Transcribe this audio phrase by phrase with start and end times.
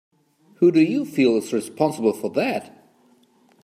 [0.55, 2.91] Who do you feel is responsible for that?